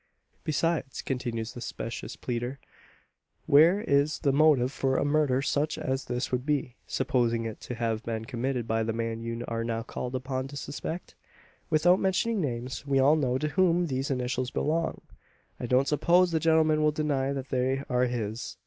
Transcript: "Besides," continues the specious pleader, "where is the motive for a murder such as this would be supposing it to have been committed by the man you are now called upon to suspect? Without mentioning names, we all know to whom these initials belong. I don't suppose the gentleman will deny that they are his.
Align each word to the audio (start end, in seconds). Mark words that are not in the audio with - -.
"Besides," 0.43 1.03
continues 1.03 1.53
the 1.53 1.61
specious 1.61 2.15
pleader, 2.15 2.57
"where 3.45 3.81
is 3.81 4.17
the 4.17 4.31
motive 4.33 4.71
for 4.71 4.97
a 4.97 5.05
murder 5.05 5.43
such 5.43 5.77
as 5.77 6.05
this 6.05 6.31
would 6.31 6.43
be 6.43 6.75
supposing 6.87 7.45
it 7.45 7.59
to 7.61 7.75
have 7.75 8.01
been 8.01 8.25
committed 8.25 8.67
by 8.67 8.81
the 8.81 8.93
man 8.93 9.21
you 9.21 9.45
are 9.47 9.63
now 9.63 9.83
called 9.83 10.15
upon 10.15 10.47
to 10.47 10.57
suspect? 10.57 11.13
Without 11.69 11.99
mentioning 11.99 12.41
names, 12.41 12.83
we 12.87 12.97
all 12.97 13.15
know 13.15 13.37
to 13.37 13.49
whom 13.49 13.85
these 13.85 14.09
initials 14.09 14.49
belong. 14.49 15.01
I 15.59 15.67
don't 15.67 15.87
suppose 15.87 16.31
the 16.31 16.39
gentleman 16.39 16.81
will 16.81 16.91
deny 16.91 17.31
that 17.33 17.49
they 17.49 17.83
are 17.87 18.05
his. 18.05 18.57